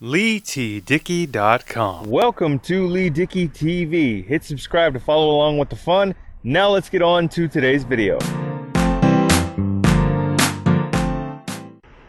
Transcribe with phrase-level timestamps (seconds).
[0.00, 2.08] LeeTDickey.com.
[2.08, 4.24] Welcome to Lee Dickey TV.
[4.24, 6.14] Hit subscribe to follow along with the fun.
[6.44, 8.16] Now let's get on to today's video.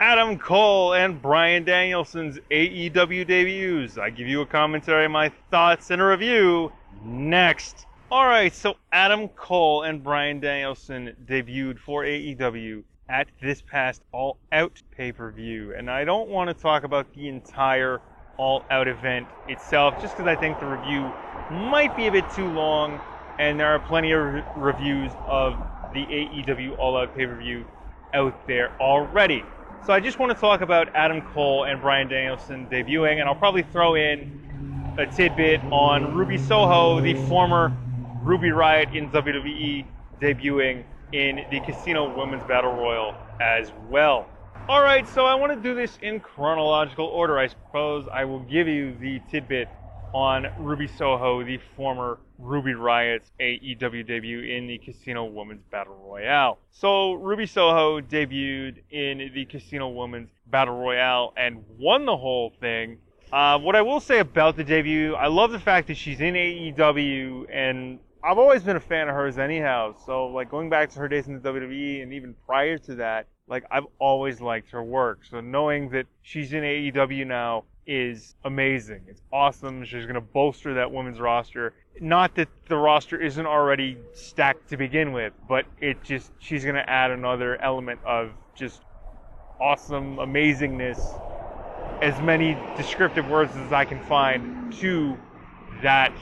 [0.00, 3.98] Adam Cole and Bryan Danielson's AEW debuts.
[3.98, 6.72] I give you a commentary, my thoughts, and a review
[7.04, 7.84] next.
[8.10, 14.82] Alright, so Adam Cole and Bryan Danielson debuted for AEW at this past All Out
[14.96, 15.74] pay per view.
[15.74, 18.00] And I don't want to talk about the entire
[18.36, 21.10] All Out event itself, just because I think the review
[21.50, 23.00] might be a bit too long,
[23.38, 25.54] and there are plenty of re- reviews of
[25.92, 27.64] the AEW All Out pay per view
[28.12, 29.44] out there already.
[29.84, 33.34] So I just want to talk about Adam Cole and Bryan Danielson debuting, and I'll
[33.34, 37.76] probably throw in a tidbit on Ruby Soho, the former
[38.22, 39.84] Ruby Riot in WWE,
[40.20, 44.28] debuting in the Casino Women's Battle Royal as well.
[44.68, 47.38] Alright, so I want to do this in chronological order.
[47.38, 49.68] I suppose I will give you the tidbit
[50.14, 56.58] on Ruby Soho, the former Ruby Riot's AEW debut in the Casino Women's Battle Royale.
[56.70, 62.98] So, Ruby Soho debuted in the Casino Women's Battle Royale and won the whole thing.
[63.32, 66.34] Uh, what I will say about the debut, I love the fact that she's in
[66.34, 69.94] AEW and I've always been a fan of hers anyhow.
[70.06, 73.26] So like going back to her days in the WWE and even prior to that,
[73.48, 75.26] like I've always liked her work.
[75.28, 79.02] So knowing that she's in AEW now is amazing.
[79.08, 79.84] It's awesome.
[79.84, 81.74] She's going to bolster that women's roster.
[82.00, 86.76] Not that the roster isn't already stacked to begin with, but it just she's going
[86.76, 88.80] to add another element of just
[89.60, 91.20] awesome amazingness
[92.00, 95.14] as many descriptive words as I can find to
[95.82, 96.12] that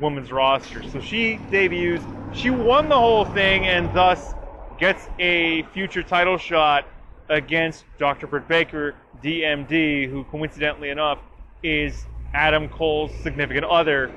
[0.00, 0.82] women's roster.
[0.90, 4.34] So she debuts, she won the whole thing, and thus
[4.78, 6.86] gets a future title shot
[7.28, 8.26] against Dr.
[8.26, 11.18] Britt Baker, DMD, who coincidentally enough
[11.62, 12.04] is
[12.34, 14.08] Adam Cole's significant other.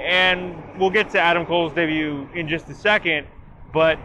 [0.00, 3.26] And we'll get to Adam Cole's debut in just a second,
[3.72, 3.98] but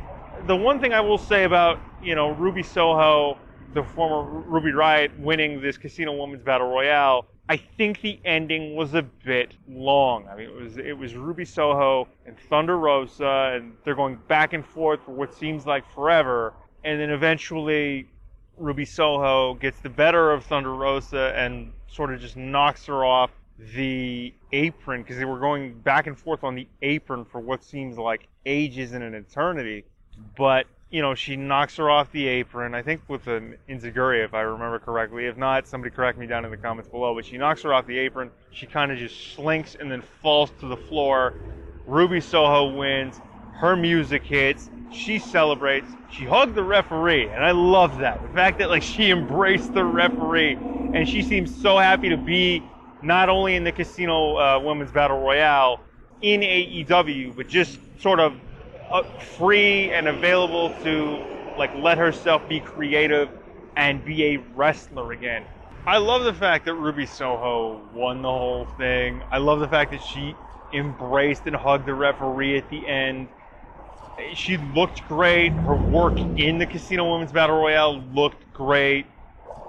[0.47, 3.37] the one thing I will say about, you know, Ruby Soho,
[3.73, 8.93] the former Ruby Riot winning this Casino Women's Battle Royale I think the ending was
[8.93, 10.27] a bit long.
[10.27, 14.53] I mean, it was it was Ruby Soho and Thunder Rosa, and they're going back
[14.53, 18.07] and forth for what seems like forever, and then eventually
[18.55, 23.31] Ruby Soho gets the better of Thunder Rosa and sort of just knocks her off
[23.73, 27.97] the apron because they were going back and forth on the apron for what seems
[27.97, 29.85] like ages and an eternity.
[30.37, 32.73] But you know, she knocks her off the apron.
[32.73, 35.25] I think with an enziguri, if I remember correctly.
[35.25, 37.13] If not, somebody correct me down in the comments below.
[37.13, 38.31] But she knocks her off the apron.
[38.51, 41.35] She kind of just slinks and then falls to the floor.
[41.85, 43.21] Ruby Soho wins.
[43.53, 44.69] Her music hits.
[44.91, 45.91] She celebrates.
[46.11, 48.21] She hugged the referee, and I love that.
[48.21, 50.53] The fact that like she embraced the referee,
[50.93, 52.63] and she seems so happy to be
[53.03, 55.81] not only in the Casino uh, Women's Battle Royale
[56.21, 58.33] in AEW, but just sort of
[58.91, 61.23] Uh, free and available to
[61.57, 63.29] like let herself be creative
[63.75, 65.45] and be a wrestler again.
[65.85, 69.21] I love the fact that Ruby Soho won the whole thing.
[69.31, 70.35] I love the fact that she
[70.73, 73.29] embraced and hugged the referee at the end.
[74.33, 75.53] She looked great.
[75.53, 79.05] Her work in the Casino Women's Battle Royale looked great.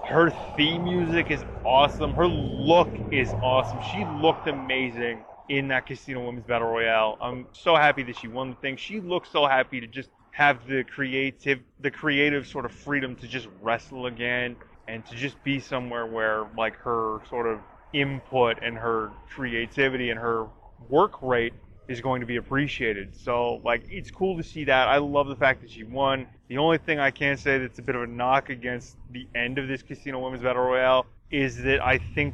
[0.03, 2.13] Her theme music is awesome.
[2.13, 3.79] Her look is awesome.
[3.81, 7.17] She looked amazing in that Casino Women's Battle Royale.
[7.21, 8.77] I'm so happy that she won the thing.
[8.77, 13.27] She looks so happy to just have the creative, the creative sort of freedom to
[13.27, 14.55] just wrestle again
[14.87, 17.59] and to just be somewhere where like her sort of
[17.93, 20.47] input and her creativity and her
[20.89, 21.53] work rate
[21.87, 23.15] is going to be appreciated.
[23.15, 24.87] So like it's cool to see that.
[24.87, 26.27] I love the fact that she won.
[26.47, 29.57] The only thing I can say that's a bit of a knock against the end
[29.57, 32.33] of this Casino Women's Battle Royale is that I think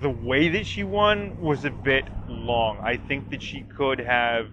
[0.00, 2.78] the way that she won was a bit long.
[2.82, 4.48] I think that she could have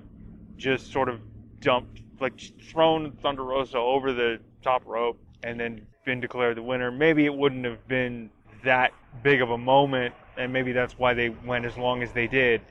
[0.57, 1.19] just sort of
[1.61, 6.91] dumped, like thrown Thunder Rosa over the top rope and then been declared the winner.
[6.91, 8.29] Maybe it wouldn't have been
[8.63, 8.91] that
[9.23, 12.61] big of a moment, and maybe that's why they went as long as they did.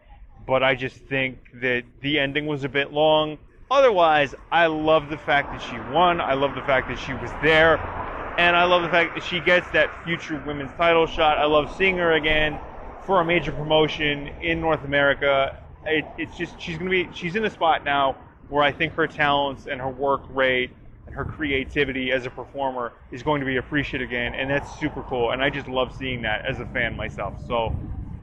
[0.46, 3.38] But I just think that the ending was a bit long.
[3.70, 6.20] Otherwise, I love the fact that she won.
[6.20, 7.78] I love the fact that she was there.
[8.38, 11.38] And I love the fact that she gets that future women's title shot.
[11.38, 12.58] I love seeing her again
[13.06, 15.56] for a major promotion in North America.
[15.86, 18.16] It, it's just she's gonna be she's in a spot now
[18.48, 20.70] where I think her talents and her work rate
[21.06, 25.02] and her creativity as a performer is going to be appreciated again, and that's super
[25.02, 25.30] cool.
[25.30, 27.34] And I just love seeing that as a fan myself.
[27.46, 27.72] So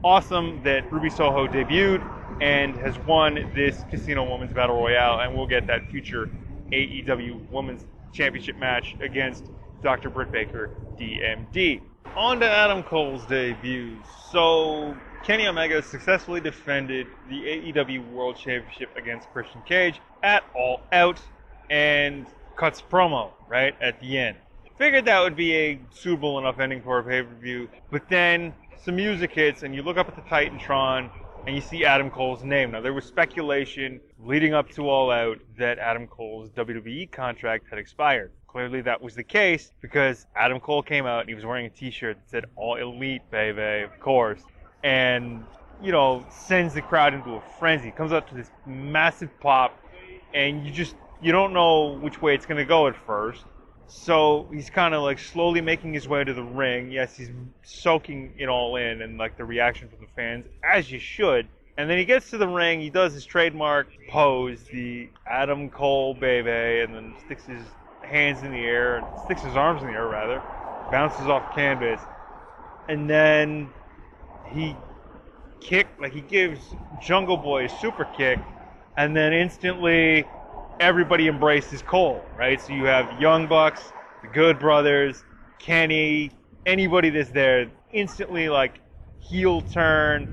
[0.04, 2.08] awesome that Ruby Soho debuted
[2.40, 6.28] and has won this Casino Women's Battle Royale, and we'll get that future
[6.72, 9.44] AEW Women's Championship match against
[9.84, 10.08] Dr.
[10.08, 11.82] Britt Baker, DMD.
[12.16, 13.98] on to Adam Cole's debut.
[14.30, 21.20] So, Kenny Omega successfully defended the AEW World Championship against Christian Cage at All Out
[21.68, 22.26] and
[22.56, 24.38] cuts promo right at the end.
[24.78, 28.54] Figured that would be a suitable enough ending for a pay per view, but then
[28.82, 31.10] some music hits and you look up at the Titantron
[31.46, 32.70] and you see Adam Cole's name.
[32.70, 37.78] Now, there was speculation leading up to All Out that Adam Cole's WWE contract had
[37.78, 38.32] expired.
[38.54, 41.70] Clearly, that was the case because Adam Cole came out and he was wearing a
[41.70, 44.40] t shirt that said All Elite, baby, of course.
[44.84, 45.44] And,
[45.82, 47.90] you know, sends the crowd into a frenzy.
[47.90, 49.76] Comes out to this massive pop,
[50.34, 53.42] and you just, you don't know which way it's going to go at first.
[53.88, 56.92] So he's kind of like slowly making his way to the ring.
[56.92, 57.32] Yes, he's
[57.64, 61.48] soaking it all in and like the reaction from the fans, as you should.
[61.76, 66.14] And then he gets to the ring, he does his trademark pose, the Adam Cole
[66.14, 67.64] baby, and then sticks his
[68.06, 70.42] hands in the air, sticks his arms in the air rather,
[70.90, 72.00] bounces off canvas,
[72.88, 73.70] and then
[74.44, 74.76] he
[75.60, 76.60] kick like he gives
[77.00, 78.38] Jungle Boy a super kick,
[78.96, 80.26] and then instantly
[80.80, 82.60] everybody embraces Cole, right?
[82.60, 83.92] So you have Young Bucks,
[84.22, 85.24] the Good Brothers,
[85.58, 86.30] Kenny,
[86.66, 88.80] anybody that's there, instantly like
[89.18, 90.28] heel turn.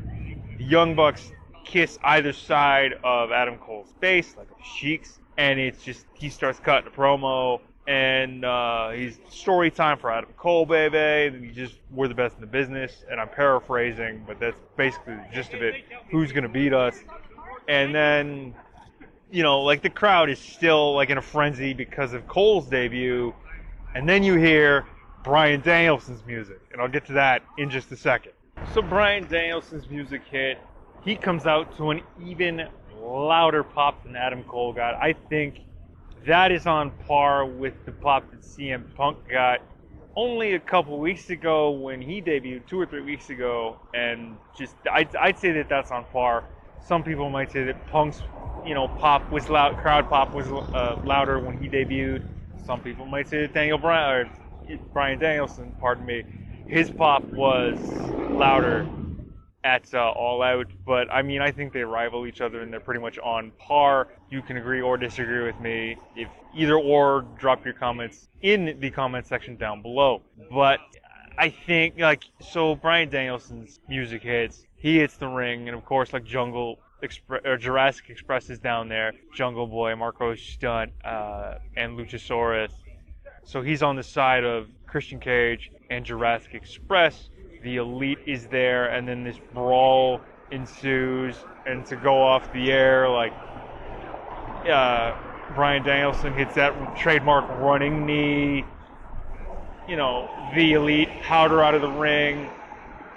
[0.57, 1.31] The Young Bucks
[1.65, 6.59] kiss either side of Adam Cole's face, like a Sheik's, and it's just he starts
[6.59, 7.59] cutting a promo.
[7.87, 11.35] And uh, he's story time for Adam Cole, baby.
[11.39, 15.25] We just we're the best in the business, and I'm paraphrasing, but that's basically the
[15.33, 15.83] gist of it.
[16.11, 16.95] Who's gonna beat us?
[17.67, 18.53] And then
[19.31, 23.33] you know, like the crowd is still like in a frenzy because of Cole's debut,
[23.95, 24.85] and then you hear
[25.23, 28.33] Bryan Danielson's music, and I'll get to that in just a second.
[28.75, 30.59] So Bryan Danielson's music hit.
[31.03, 32.67] He comes out to an even
[33.01, 34.95] louder pop than Adam Cole got.
[34.95, 35.61] I think
[36.25, 39.61] that is on par with the pop that CM Punk got
[40.15, 44.75] only a couple weeks ago when he debuted, two or three weeks ago, and just
[44.91, 46.43] I'd, I'd say that that's on par.
[46.85, 48.21] Some people might say that Punk's
[48.65, 52.23] you know, pop was loud, crowd pop was uh, louder when he debuted.
[52.65, 56.23] Some people might say that Daniel Bryan, or Bryan Danielson, pardon me,
[56.67, 57.77] his pop was
[58.31, 58.87] louder
[59.63, 60.67] at uh, All Out.
[60.85, 64.07] But I mean, I think they rival each other and they're pretty much on par.
[64.29, 65.97] You can agree or disagree with me.
[66.15, 70.21] If either or, drop your comments in the comment section down below.
[70.51, 70.79] But
[71.37, 74.65] I think like so, Bryan Danielson's music hits.
[74.75, 78.89] He hits the ring, and of course, like Jungle Expre- or Jurassic Express is down
[78.89, 79.13] there.
[79.33, 82.71] Jungle Boy, Marko Stunt, uh, and Luchasaurus.
[83.43, 87.29] So he's on the side of Christian Cage and Jurassic Express.
[87.63, 90.21] The Elite is there, and then this brawl
[90.51, 91.35] ensues.
[91.65, 93.33] And to go off the air, like
[94.67, 95.15] uh,
[95.55, 98.65] Bryan Danielson hits that trademark running knee.
[99.87, 102.49] You know, the Elite powder out of the ring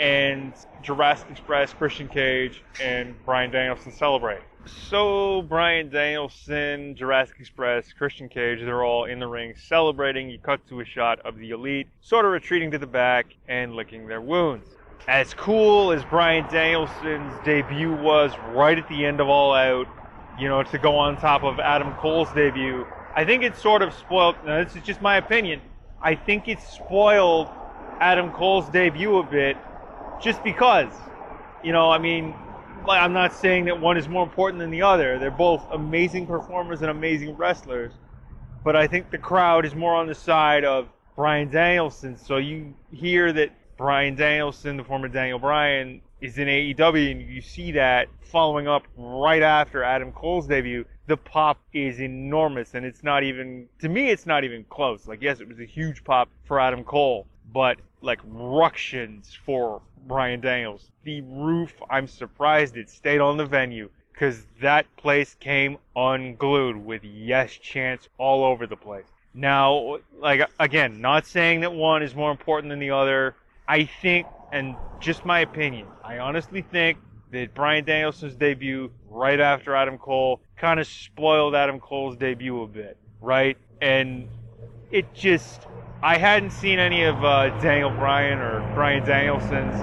[0.01, 0.53] and
[0.83, 4.41] Jurassic Express, Christian Cage, and Bryan Danielson celebrate.
[4.67, 10.31] So Bryan Danielson, Jurassic Express, Christian Cage, they're all in the ring celebrating.
[10.31, 13.75] You cut to a shot of the Elite, sort of retreating to the back and
[13.75, 14.67] licking their wounds.
[15.07, 19.87] As cool as Bryan Danielson's debut was right at the end of All Out,
[20.39, 23.93] you know, to go on top of Adam Cole's debut, I think it sort of
[23.93, 24.37] spoiled.
[24.47, 25.61] Now, this is just my opinion.
[26.01, 27.49] I think it spoiled
[28.01, 29.59] Adam Cole's debut a bit
[30.23, 30.93] just because.
[31.63, 32.35] You know, I mean,
[32.89, 35.19] I'm not saying that one is more important than the other.
[35.19, 37.93] They're both amazing performers and amazing wrestlers.
[38.63, 42.17] But I think the crowd is more on the side of Bryan Danielson.
[42.17, 47.43] So you hear that Bryan Danielson, the former Daniel Bryan, is in AEW, and you
[47.43, 50.85] see that following up right after Adam Cole's debut.
[51.07, 55.07] The pop is enormous, and it's not even, to me, it's not even close.
[55.07, 60.41] Like, yes, it was a huge pop for Adam Cole, but like ructions for Brian
[60.41, 60.91] Daniels.
[61.05, 67.03] The roof, I'm surprised it stayed on the venue because that place came unglued with
[67.05, 69.07] yes chants all over the place.
[69.35, 73.35] Now, like again, not saying that one is more important than the other.
[73.67, 76.99] I think, and just my opinion, I honestly think
[77.33, 82.69] that Bryan Danielson's debut right after Adam Cole kind of spoiled Adam Cole's debut a
[82.69, 83.57] bit, right?
[83.81, 84.29] And
[84.93, 85.67] it just
[86.05, 89.75] I hadn't seen any of uh, Daniel Bryan or Bryan Danielson's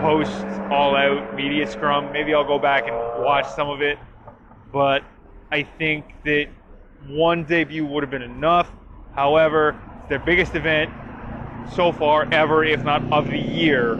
[0.00, 0.32] post
[0.70, 2.10] All Out media scrum.
[2.10, 3.98] Maybe I'll go back and watch some of it.
[4.72, 5.04] But
[5.52, 6.46] I think that
[7.06, 8.70] one debut would have been enough.
[9.14, 10.90] However, it's their biggest event
[11.74, 13.98] so far ever, if not of the year.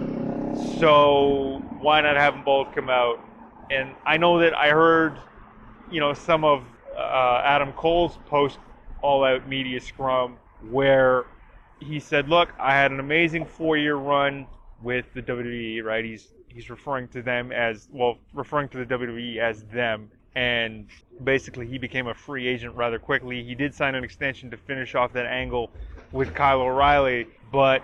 [0.78, 3.20] So why not have them both come out?
[3.70, 5.18] And I know that I heard,
[5.92, 6.64] you know, some of
[6.96, 8.58] uh, Adam Cole's post
[9.02, 10.38] All Out media scrum
[10.70, 11.26] where
[11.80, 14.46] he said, "Look, I had an amazing four-year run
[14.82, 15.82] with the WWE.
[15.84, 16.04] Right?
[16.04, 20.88] He's he's referring to them as well, referring to the WWE as them." And
[21.24, 23.42] basically, he became a free agent rather quickly.
[23.42, 25.70] He did sign an extension to finish off that angle
[26.12, 27.82] with Kyle O'Reilly, but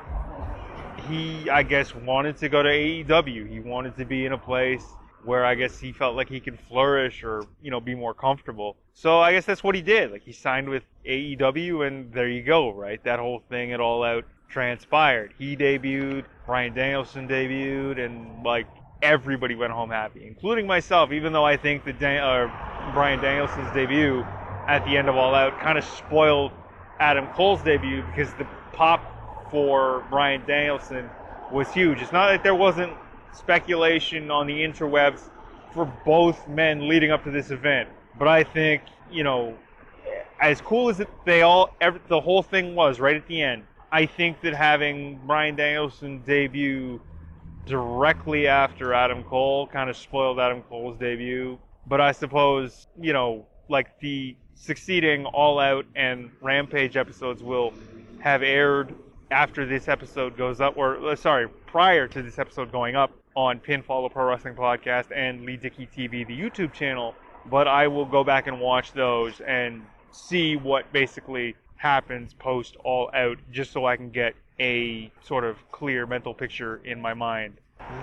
[1.09, 3.49] he, I guess, wanted to go to AEW.
[3.49, 4.85] He wanted to be in a place
[5.25, 8.77] where I guess he felt like he could flourish or, you know, be more comfortable.
[8.95, 10.11] So I guess that's what he did.
[10.13, 13.03] Like he signed with AEW and there you go, right?
[13.05, 15.35] That whole thing at All Out transpired.
[15.39, 18.67] He debuted, Bryan Danielson debuted, and like
[19.01, 22.49] everybody went home happy, including myself, even though I think that Dan- uh,
[22.95, 24.25] Bryan Danielson's debut
[24.69, 26.53] at the end of All Out kind of spoiled
[27.01, 29.03] Adam Cole's debut because the pop
[29.51, 31.11] for Bryan Danielson
[31.51, 32.01] was huge.
[32.01, 32.97] It's not that there wasn't
[33.33, 35.29] speculation on the interwebs
[35.73, 37.89] for both men leading up to this event.
[38.19, 39.57] But I think, you know,
[40.41, 41.75] as cool as it, they all,
[42.09, 47.01] the whole thing was right at the end, I think that having Bryan Danielson debut
[47.67, 51.59] directly after Adam Cole kind of spoiled Adam Cole's debut.
[51.87, 57.73] But I suppose, you know, like the succeeding All Out and Rampage episodes will
[58.21, 58.95] have aired
[59.31, 63.61] after this episode goes up, or uh, sorry, prior to this episode going up on
[63.61, 67.15] Pinfall of Pro Wrestling Podcast and Lee Dickey TV, the YouTube channel.
[67.51, 73.11] But I will go back and watch those and see what basically happens post All
[73.15, 77.55] Out, just so I can get a sort of clear mental picture in my mind.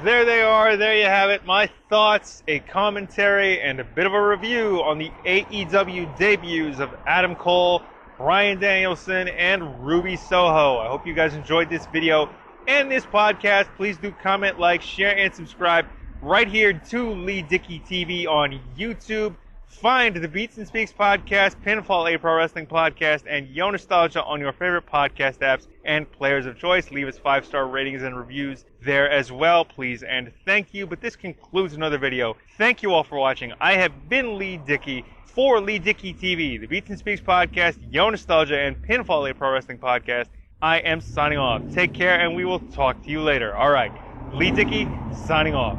[0.03, 1.45] There they are, there you have it.
[1.45, 6.93] My thoughts, a commentary, and a bit of a review on the AEW debuts of
[7.07, 7.81] Adam Cole,
[8.17, 10.77] Bryan Danielson, and Ruby Soho.
[10.79, 12.29] I hope you guys enjoyed this video
[12.69, 13.67] and this podcast.
[13.75, 15.87] Please do comment, like, share, and subscribe
[16.21, 19.35] right here to Lee Dickey TV on YouTube.
[19.65, 24.51] Find the Beats and Speaks podcast, Pinfall Pro Wrestling podcast, and Yo Nostalgia on your
[24.51, 26.91] favorite podcast apps and players of choice.
[26.91, 30.03] Leave us five star ratings and reviews there as well, please.
[30.03, 30.85] And thank you.
[30.85, 32.37] But this concludes another video.
[32.57, 33.51] Thank you all for watching.
[33.59, 38.09] I have been Lee Dickey for Lee Dickey TV, the Beats and Speaks podcast, Yo
[38.09, 40.27] Nostalgia, and Pinfall Pro Wrestling podcast.
[40.61, 41.61] I am signing off.
[41.73, 43.55] Take care, and we will talk to you later.
[43.55, 43.91] All right.
[44.33, 44.87] Lee Dickey
[45.25, 45.77] signing off.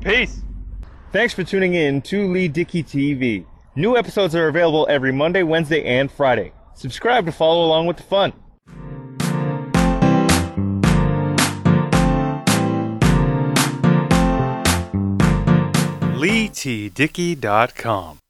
[0.00, 0.42] Peace.
[1.12, 3.44] Thanks for tuning in to Lee Dickey TV.
[3.76, 6.52] New episodes are available every Monday, Wednesday, and Friday.
[6.74, 8.32] Subscribe to follow along with the fun.
[16.22, 18.21] LeeTDickey.com